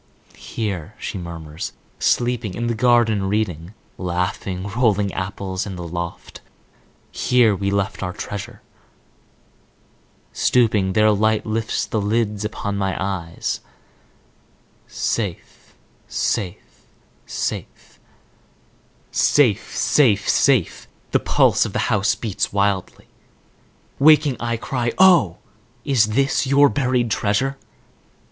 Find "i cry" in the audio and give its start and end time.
24.39-24.93